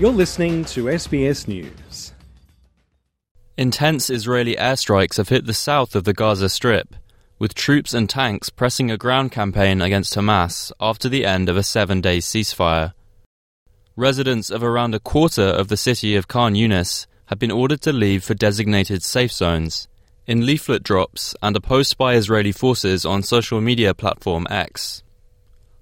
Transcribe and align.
You're 0.00 0.10
listening 0.10 0.64
to 0.64 0.84
SBS 0.84 1.46
News. 1.46 2.14
Intense 3.58 4.08
Israeli 4.08 4.56
airstrikes 4.56 5.18
have 5.18 5.28
hit 5.28 5.44
the 5.44 5.52
south 5.52 5.94
of 5.94 6.04
the 6.04 6.14
Gaza 6.14 6.48
Strip, 6.48 6.96
with 7.38 7.52
troops 7.52 7.92
and 7.92 8.08
tanks 8.08 8.48
pressing 8.48 8.90
a 8.90 8.96
ground 8.96 9.30
campaign 9.30 9.82
against 9.82 10.14
Hamas 10.14 10.72
after 10.80 11.10
the 11.10 11.26
end 11.26 11.50
of 11.50 11.58
a 11.58 11.62
seven 11.62 12.00
day 12.00 12.16
ceasefire. 12.16 12.94
Residents 13.94 14.48
of 14.48 14.62
around 14.62 14.94
a 14.94 15.00
quarter 15.00 15.44
of 15.44 15.68
the 15.68 15.76
city 15.76 16.16
of 16.16 16.28
Khan 16.28 16.54
Younis 16.54 17.06
have 17.26 17.38
been 17.38 17.50
ordered 17.50 17.82
to 17.82 17.92
leave 17.92 18.24
for 18.24 18.32
designated 18.32 19.02
safe 19.02 19.32
zones. 19.32 19.86
In 20.26 20.46
leaflet 20.46 20.82
drops 20.82 21.34
and 21.42 21.54
a 21.54 21.60
post 21.60 21.98
by 21.98 22.14
Israeli 22.14 22.52
forces 22.52 23.04
on 23.04 23.22
social 23.22 23.60
media 23.60 23.92
platform 23.92 24.46
X. 24.48 25.02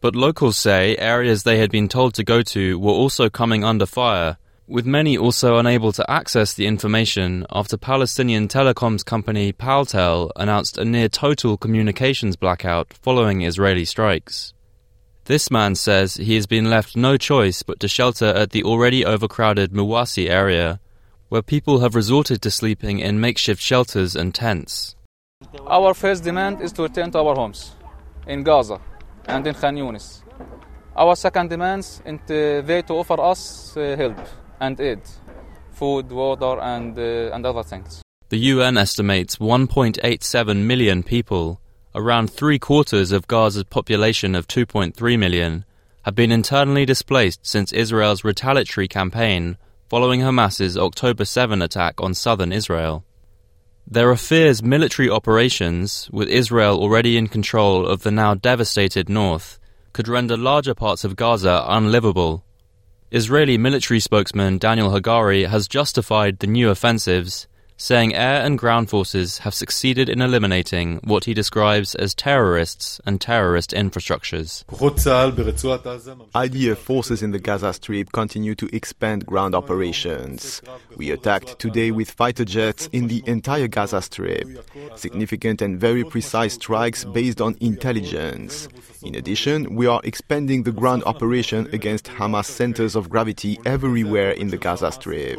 But 0.00 0.16
locals 0.16 0.56
say 0.56 0.96
areas 0.96 1.42
they 1.42 1.58
had 1.58 1.70
been 1.70 1.88
told 1.88 2.14
to 2.14 2.24
go 2.24 2.40
to 2.42 2.78
were 2.78 2.92
also 2.92 3.28
coming 3.28 3.64
under 3.64 3.84
fire, 3.84 4.38
with 4.66 4.86
many 4.86 5.18
also 5.18 5.56
unable 5.56 5.92
to 5.92 6.10
access 6.10 6.54
the 6.54 6.66
information 6.66 7.44
after 7.50 7.76
Palestinian 7.76 8.48
telecoms 8.48 9.04
company 9.04 9.52
Paltel 9.52 10.30
announced 10.36 10.78
a 10.78 10.86
near 10.86 11.08
total 11.10 11.58
communications 11.58 12.36
blackout 12.36 12.94
following 12.94 13.42
Israeli 13.42 13.84
strikes. 13.84 14.54
This 15.26 15.50
man 15.50 15.74
says 15.74 16.14
he 16.14 16.34
has 16.36 16.46
been 16.46 16.70
left 16.70 16.96
no 16.96 17.18
choice 17.18 17.62
but 17.62 17.78
to 17.80 17.88
shelter 17.88 18.26
at 18.26 18.52
the 18.52 18.64
already 18.64 19.04
overcrowded 19.04 19.70
Muwasi 19.72 20.30
area, 20.30 20.80
where 21.28 21.42
people 21.42 21.80
have 21.80 21.94
resorted 21.94 22.40
to 22.42 22.50
sleeping 22.50 23.00
in 23.00 23.20
makeshift 23.20 23.60
shelters 23.60 24.16
and 24.16 24.34
tents. 24.34 24.96
Our 25.66 25.92
first 25.92 26.24
demand 26.24 26.62
is 26.62 26.72
to 26.72 26.84
return 26.84 27.10
to 27.10 27.18
our 27.18 27.34
homes 27.34 27.72
in 28.26 28.42
Gaza 28.42 28.80
and 29.26 29.46
in 29.46 29.54
Khan 29.54 29.76
Younis. 29.76 30.22
Our 30.96 31.16
second 31.16 31.50
demands 31.50 32.02
to, 32.26 32.62
they 32.62 32.82
to 32.82 32.94
offer 32.94 33.20
us 33.20 33.76
uh, 33.76 33.96
help 33.96 34.18
and 34.60 34.78
aid, 34.80 35.00
food, 35.72 36.10
water, 36.10 36.60
and, 36.60 36.98
uh, 36.98 37.34
and 37.34 37.46
other 37.46 37.62
things. 37.62 38.02
The 38.28 38.38
UN 38.38 38.76
estimates 38.76 39.36
1.87 39.36 40.56
million 40.64 41.02
people, 41.02 41.60
around 41.94 42.30
three 42.30 42.58
quarters 42.58 43.12
of 43.12 43.26
Gaza's 43.26 43.64
population 43.64 44.34
of 44.34 44.46
2.3 44.46 45.18
million, 45.18 45.64
have 46.02 46.14
been 46.14 46.30
internally 46.30 46.86
displaced 46.86 47.46
since 47.46 47.72
Israel's 47.72 48.24
retaliatory 48.24 48.88
campaign 48.88 49.56
following 49.88 50.20
Hamas's 50.20 50.78
October 50.78 51.24
7 51.24 51.60
attack 51.60 52.00
on 52.00 52.14
southern 52.14 52.52
Israel. 52.52 53.04
There 53.86 54.10
are 54.10 54.16
fears 54.16 54.62
military 54.62 55.10
operations, 55.10 56.08
with 56.12 56.28
Israel 56.28 56.78
already 56.78 57.16
in 57.16 57.28
control 57.28 57.86
of 57.86 58.02
the 58.02 58.10
now 58.10 58.34
devastated 58.34 59.08
north, 59.08 59.58
could 59.92 60.08
render 60.08 60.36
larger 60.36 60.74
parts 60.74 61.04
of 61.04 61.16
Gaza 61.16 61.64
unlivable. 61.66 62.44
Israeli 63.10 63.58
military 63.58 63.98
spokesman 63.98 64.58
Daniel 64.58 64.90
Hagari 64.90 65.48
has 65.48 65.66
justified 65.66 66.38
the 66.38 66.46
new 66.46 66.70
offensives, 66.70 67.48
saying 67.80 68.14
air 68.14 68.44
and 68.44 68.58
ground 68.58 68.90
forces 68.90 69.38
have 69.38 69.54
succeeded 69.54 70.10
in 70.10 70.20
eliminating 70.20 71.00
what 71.02 71.24
he 71.24 71.32
describes 71.32 71.94
as 71.94 72.14
terrorists 72.14 73.00
and 73.06 73.22
terrorist 73.22 73.70
infrastructures. 73.70 74.64
IDF 76.34 76.76
forces 76.76 77.22
in 77.22 77.30
the 77.30 77.38
Gaza 77.38 77.72
Strip 77.72 78.12
continue 78.12 78.54
to 78.54 78.68
expand 78.76 79.24
ground 79.24 79.54
operations. 79.54 80.60
We 80.98 81.10
attacked 81.10 81.58
today 81.58 81.90
with 81.90 82.10
fighter 82.10 82.44
jets 82.44 82.86
in 82.92 83.08
the 83.08 83.22
entire 83.24 83.66
Gaza 83.66 84.02
Strip. 84.02 84.46
Significant 84.96 85.62
and 85.62 85.80
very 85.80 86.04
precise 86.04 86.54
strikes 86.54 87.06
based 87.06 87.40
on 87.40 87.56
intelligence. 87.60 88.68
In 89.02 89.14
addition, 89.14 89.74
we 89.74 89.86
are 89.86 90.02
expanding 90.04 90.64
the 90.64 90.72
ground 90.72 91.02
operation 91.06 91.66
against 91.72 92.04
Hamas 92.08 92.44
centers 92.44 92.94
of 92.94 93.08
gravity 93.08 93.58
everywhere 93.64 94.32
in 94.32 94.48
the 94.48 94.58
Gaza 94.58 94.92
Strip. 94.92 95.38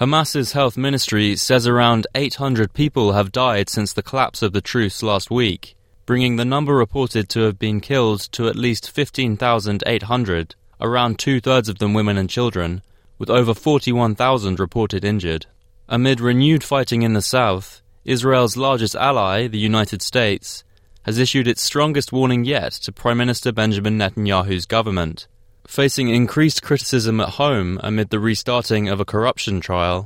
Hamas's 0.00 0.52
health 0.52 0.78
ministry 0.78 1.36
says 1.36 1.66
around 1.66 2.06
800 2.14 2.72
people 2.72 3.12
have 3.12 3.30
died 3.30 3.68
since 3.68 3.92
the 3.92 4.02
collapse 4.02 4.40
of 4.40 4.54
the 4.54 4.62
truce 4.62 5.02
last 5.02 5.30
week, 5.30 5.76
bringing 6.06 6.36
the 6.36 6.44
number 6.46 6.74
reported 6.74 7.28
to 7.28 7.40
have 7.40 7.58
been 7.58 7.82
killed 7.82 8.20
to 8.32 8.48
at 8.48 8.56
least 8.56 8.90
15,800, 8.90 10.54
around 10.80 11.18
two 11.18 11.38
thirds 11.38 11.68
of 11.68 11.80
them 11.80 11.92
women 11.92 12.16
and 12.16 12.30
children, 12.30 12.80
with 13.18 13.28
over 13.28 13.52
41,000 13.52 14.58
reported 14.58 15.04
injured. 15.04 15.44
Amid 15.86 16.18
renewed 16.18 16.64
fighting 16.64 17.02
in 17.02 17.12
the 17.12 17.20
south, 17.20 17.82
Israel's 18.06 18.56
largest 18.56 18.96
ally, 18.96 19.48
the 19.48 19.58
United 19.58 20.00
States, 20.00 20.64
has 21.02 21.18
issued 21.18 21.46
its 21.46 21.60
strongest 21.60 22.10
warning 22.10 22.46
yet 22.46 22.72
to 22.72 22.90
Prime 22.90 23.18
Minister 23.18 23.52
Benjamin 23.52 23.98
Netanyahu's 23.98 24.64
government 24.64 25.28
facing 25.70 26.08
increased 26.08 26.64
criticism 26.64 27.20
at 27.20 27.28
home 27.28 27.78
amid 27.84 28.10
the 28.10 28.18
restarting 28.18 28.88
of 28.88 28.98
a 28.98 29.04
corruption 29.04 29.60
trial. 29.60 30.04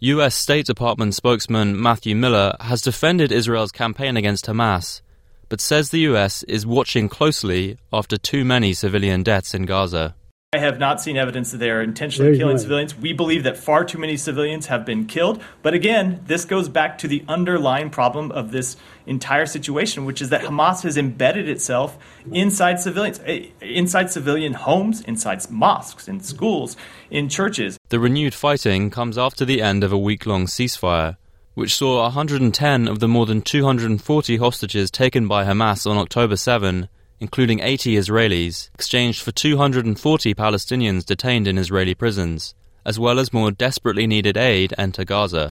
US 0.00 0.34
State 0.34 0.66
Department 0.66 1.14
spokesman 1.14 1.80
Matthew 1.80 2.14
Miller 2.14 2.54
has 2.60 2.82
defended 2.82 3.32
Israel's 3.32 3.72
campaign 3.72 4.18
against 4.18 4.44
Hamas, 4.44 5.00
but 5.48 5.58
says 5.58 5.88
the 5.88 6.00
US 6.00 6.42
is 6.42 6.66
watching 6.66 7.08
closely 7.08 7.78
after 7.94 8.18
too 8.18 8.44
many 8.44 8.74
civilian 8.74 9.22
deaths 9.22 9.54
in 9.54 9.64
Gaza. 9.64 10.14
I 10.56 10.58
have 10.58 10.78
not 10.78 11.02
seen 11.02 11.18
evidence 11.18 11.50
that 11.50 11.58
they 11.58 11.70
are 11.70 11.82
intentionally 11.82 12.30
Very 12.30 12.38
killing 12.38 12.54
right. 12.56 12.62
civilians. 12.62 12.96
We 12.96 13.12
believe 13.12 13.42
that 13.42 13.58
far 13.58 13.84
too 13.84 13.98
many 13.98 14.16
civilians 14.16 14.68
have 14.68 14.86
been 14.86 15.04
killed. 15.04 15.42
But 15.62 15.74
again, 15.74 16.22
this 16.26 16.46
goes 16.46 16.70
back 16.70 16.96
to 16.98 17.08
the 17.08 17.22
underlying 17.28 17.90
problem 17.90 18.32
of 18.32 18.52
this 18.52 18.78
entire 19.04 19.44
situation, 19.44 20.06
which 20.06 20.22
is 20.22 20.30
that 20.30 20.40
Hamas 20.40 20.82
has 20.82 20.96
embedded 20.96 21.46
itself 21.46 21.98
inside 22.32 22.80
civilians, 22.80 23.20
eh, 23.26 23.48
inside 23.60 24.10
civilian 24.10 24.54
homes, 24.54 25.02
inside 25.02 25.42
mosques, 25.50 26.08
in 26.08 26.20
schools, 26.20 26.74
in 27.10 27.28
churches. 27.28 27.78
The 27.90 28.00
renewed 28.00 28.32
fighting 28.32 28.88
comes 28.88 29.18
after 29.18 29.44
the 29.44 29.60
end 29.60 29.84
of 29.84 29.92
a 29.92 29.98
week 29.98 30.24
long 30.24 30.46
ceasefire, 30.46 31.18
which 31.52 31.74
saw 31.74 32.02
110 32.04 32.88
of 32.88 33.00
the 33.00 33.08
more 33.08 33.26
than 33.26 33.42
240 33.42 34.38
hostages 34.38 34.90
taken 34.90 35.28
by 35.28 35.44
Hamas 35.44 35.86
on 35.86 35.98
October 35.98 36.36
7 36.36 36.88
including 37.20 37.60
80 37.60 37.94
Israelis, 37.96 38.70
exchanged 38.74 39.22
for 39.22 39.32
240 39.32 40.34
Palestinians 40.34 41.04
detained 41.04 41.48
in 41.48 41.58
Israeli 41.58 41.94
prisons, 41.94 42.54
as 42.84 42.98
well 42.98 43.18
as 43.18 43.32
more 43.32 43.50
desperately 43.50 44.06
needed 44.06 44.36
aid 44.36 44.74
enter 44.78 45.04
Gaza. 45.04 45.50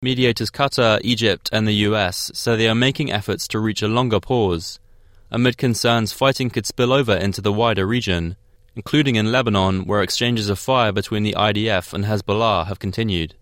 Mediators 0.00 0.50
Qatar, 0.50 1.00
Egypt, 1.02 1.48
and 1.52 1.66
the 1.66 1.86
US 1.88 2.30
say 2.34 2.56
they 2.56 2.68
are 2.68 2.74
making 2.74 3.12
efforts 3.12 3.46
to 3.48 3.60
reach 3.60 3.82
a 3.82 3.88
longer 3.88 4.20
pause, 4.20 4.80
amid 5.30 5.56
concerns 5.56 6.12
fighting 6.12 6.50
could 6.50 6.66
spill 6.66 6.92
over 6.92 7.14
into 7.14 7.40
the 7.40 7.52
wider 7.52 7.86
region, 7.86 8.36
including 8.74 9.16
in 9.16 9.30
Lebanon, 9.30 9.86
where 9.86 10.02
exchanges 10.02 10.48
of 10.48 10.58
fire 10.58 10.92
between 10.92 11.22
the 11.22 11.34
IDF 11.34 11.92
and 11.92 12.04
Hezbollah 12.04 12.66
have 12.66 12.78
continued. 12.78 13.34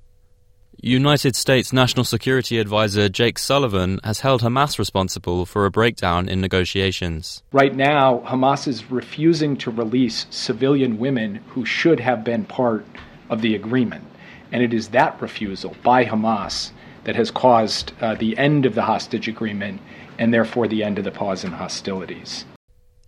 United 0.82 1.36
States 1.36 1.74
National 1.74 2.04
Security 2.04 2.58
Advisor 2.58 3.10
Jake 3.10 3.38
Sullivan 3.38 4.00
has 4.02 4.20
held 4.20 4.40
Hamas 4.40 4.78
responsible 4.78 5.44
for 5.44 5.66
a 5.66 5.70
breakdown 5.70 6.26
in 6.26 6.40
negotiations. 6.40 7.42
Right 7.52 7.76
now, 7.76 8.20
Hamas 8.26 8.66
is 8.66 8.90
refusing 8.90 9.58
to 9.58 9.70
release 9.70 10.24
civilian 10.30 10.98
women 10.98 11.36
who 11.48 11.66
should 11.66 12.00
have 12.00 12.24
been 12.24 12.46
part 12.46 12.86
of 13.28 13.42
the 13.42 13.54
agreement. 13.54 14.04
And 14.52 14.62
it 14.62 14.72
is 14.72 14.88
that 14.88 15.20
refusal 15.20 15.76
by 15.82 16.06
Hamas 16.06 16.70
that 17.04 17.14
has 17.14 17.30
caused 17.30 17.92
uh, 18.00 18.14
the 18.14 18.38
end 18.38 18.64
of 18.64 18.74
the 18.74 18.82
hostage 18.82 19.28
agreement 19.28 19.82
and 20.18 20.32
therefore 20.32 20.66
the 20.66 20.82
end 20.82 20.96
of 20.96 21.04
the 21.04 21.10
pause 21.10 21.44
in 21.44 21.52
hostilities. 21.52 22.46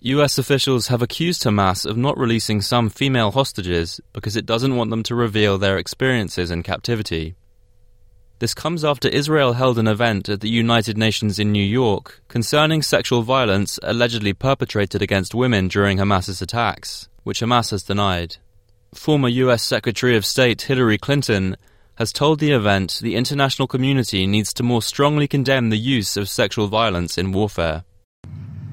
US 0.01 0.37
officials 0.37 0.89
have 0.89 1.01
accused 1.01 1.43
Hamas 1.45 1.87
of 1.87 1.97
not 1.97 2.19
releasing 2.19 2.61
some 2.61 2.91
female 2.91 3.31
hostages 3.31 3.99
because 4.13 4.37
it 4.37 4.45
doesn't 4.45 4.77
want 4.77 4.91
them 4.91 5.03
to 5.05 5.15
reveal 5.15 5.57
their 5.57 5.79
experiences 5.79 6.51
in 6.51 6.63
captivity. 6.63 7.35
This 8.43 8.55
comes 8.55 8.85
after 8.85 9.07
Israel 9.07 9.53
held 9.53 9.79
an 9.79 9.87
event 9.87 10.29
at 10.29 10.41
the 10.41 10.49
United 10.49 10.99
Nations 10.99 11.39
in 11.39 11.53
New 11.53 11.63
York 11.63 12.23
concerning 12.27 12.83
sexual 12.83 13.23
violence 13.23 13.79
allegedly 13.85 14.33
perpetrated 14.33 15.01
against 15.01 15.33
women 15.33 15.69
during 15.69 15.99
Hamas's 15.99 16.43
attacks, 16.43 17.09
which 17.23 17.39
Hamas 17.39 17.71
has 17.71 17.85
denied. 17.85 18.39
Former 18.93 19.29
US 19.29 19.63
Secretary 19.63 20.17
of 20.17 20.27
State 20.27 20.63
Hillary 20.63 20.99
Clinton 20.99 21.57
has 21.95 22.13
told 22.13 22.41
the 22.41 22.51
event 22.51 22.99
the 23.01 23.15
international 23.15 23.69
community 23.69 24.27
needs 24.27 24.53
to 24.55 24.65
more 24.65 24.83
strongly 24.83 25.29
condemn 25.29 25.71
the 25.71 25.79
use 25.79 26.17
of 26.17 26.29
sexual 26.29 26.67
violence 26.67 27.17
in 27.17 27.31
warfare. 27.31 27.85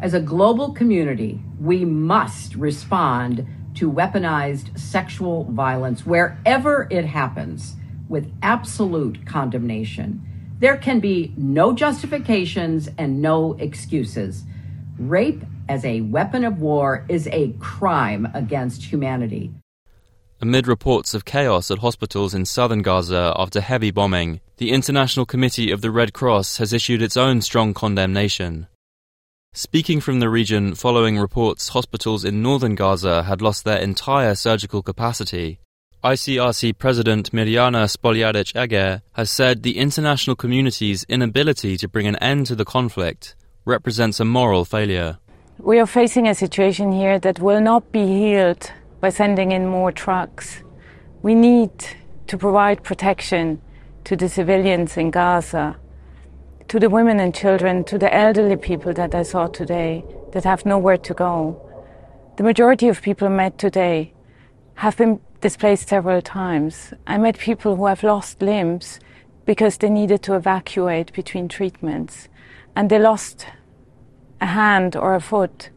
As 0.02 0.16
a 0.16 0.20
global 0.20 0.72
community, 0.72 1.40
we 1.62 1.86
must 1.86 2.56
respond 2.56 3.46
to 3.76 3.92
weaponized 3.92 4.80
sexual 4.80 5.44
violence 5.44 6.08
wherever 6.08 6.88
it 6.90 7.06
happens 7.06 7.76
with 8.10 8.30
absolute 8.42 9.26
condemnation. 9.26 10.22
There 10.60 10.76
can 10.76 11.00
be 11.00 11.34
no 11.38 11.72
justifications 11.74 12.90
and 12.98 13.22
no 13.22 13.54
excuses. 13.60 14.44
Rape 14.98 15.44
as 15.70 15.86
a 15.86 16.02
weapon 16.02 16.44
of 16.44 16.60
war 16.60 17.06
is 17.08 17.28
a 17.28 17.54
crime 17.60 18.28
against 18.34 18.84
humanity. 18.84 19.54
Amid 20.42 20.68
reports 20.68 21.14
of 21.14 21.26
chaos 21.26 21.70
at 21.70 21.80
hospitals 21.80 22.34
in 22.34 22.46
southern 22.46 22.82
Gaza 22.82 23.34
after 23.38 23.62
heavy 23.62 23.92
bombing, 23.92 24.42
the 24.58 24.72
International 24.72 25.26
Committee 25.26 25.72
of 25.72 25.82
the 25.82 25.92
Red 25.92 26.14
Cross 26.14 26.58
has 26.58 26.74
issued 26.74 27.02
its 27.02 27.16
own 27.16 27.42
strong 27.42 27.74
condemnation. 27.74 28.68
Speaking 29.54 30.00
from 30.00 30.20
the 30.20 30.30
region 30.30 30.76
following 30.76 31.18
reports 31.18 31.70
hospitals 31.70 32.24
in 32.24 32.42
northern 32.42 32.76
Gaza 32.76 33.24
had 33.24 33.42
lost 33.42 33.64
their 33.64 33.80
entire 33.80 34.36
surgical 34.36 34.82
capacity, 34.82 35.60
ICRC 36.02 36.78
President 36.78 37.30
Mirjana 37.34 37.84
Spoljaric 37.84 38.56
Egger 38.56 39.02
has 39.12 39.30
said 39.30 39.64
the 39.64 39.78
international 39.78 40.34
community's 40.34 41.04
inability 41.10 41.76
to 41.76 41.90
bring 41.90 42.08
an 42.08 42.16
end 42.18 42.46
to 42.46 42.56
the 42.56 42.64
conflict 42.64 43.36
represents 43.66 44.22
a 44.22 44.24
moral 44.24 44.64
failure. 44.64 45.18
We 45.58 45.78
are 45.78 45.86
facing 45.86 46.26
a 46.30 46.36
situation 46.36 46.94
here 46.94 47.20
that 47.20 47.40
will 47.40 47.60
not 47.60 47.92
be 47.92 48.08
healed 48.08 48.72
by 49.02 49.10
sending 49.10 49.52
in 49.52 49.68
more 49.68 49.92
trucks. 49.92 50.64
We 51.22 51.36
need 51.36 51.72
to 52.28 52.38
provide 52.38 52.82
protection 52.82 53.62
to 54.06 54.16
the 54.16 54.30
civilians 54.30 54.96
in 54.96 55.12
Gaza, 55.12 55.76
to 56.70 56.80
the 56.80 56.90
women 56.90 57.20
and 57.20 57.36
children, 57.36 57.84
to 57.84 57.98
the 57.98 58.16
elderly 58.16 58.56
people 58.56 58.94
that 58.94 59.14
I 59.14 59.24
saw 59.24 59.48
today 59.48 60.06
that 60.32 60.46
have 60.46 60.66
nowhere 60.66 60.96
to 60.96 61.14
go. 61.14 61.62
The 62.38 62.44
majority 62.44 62.88
of 62.88 63.02
people 63.02 63.28
met 63.28 63.58
today 63.58 64.14
have 64.80 64.96
been 64.96 65.20
displaced 65.42 65.90
several 65.90 66.22
times. 66.22 66.94
I 67.06 67.18
met 67.18 67.38
people 67.38 67.76
who 67.76 67.88
have 67.88 68.02
lost 68.02 68.42
limbs 68.42 69.02
because 69.46 69.78
they 69.78 69.90
needed 69.90 70.24
to 70.24 70.36
evacuate 70.36 71.12
between 71.12 71.50
treatments, 71.50 72.30
and 72.78 72.90
they 72.90 72.98
lost 72.98 73.46
a 74.40 74.46
hand 74.46 74.96
or 74.96 75.16
a 75.16 75.20
foot 75.20 75.70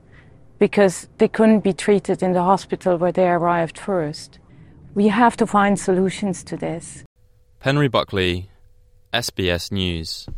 because 0.60 1.08
they 1.19 1.26
couldn't 1.26 1.64
be 1.64 1.72
treated 1.72 2.22
in 2.22 2.32
the 2.32 2.44
hospital 2.44 2.96
where 2.96 3.10
they 3.10 3.26
arrived 3.26 3.76
first. 3.76 4.38
We 4.94 5.08
have 5.08 5.37
to 5.38 5.48
find 5.48 5.76
solutions 5.76 6.44
to 6.44 6.56
this. 6.56 7.02
Henry 7.58 7.88
Buckley, 7.88 8.50
SBS 9.12 9.72
News. 9.72 10.28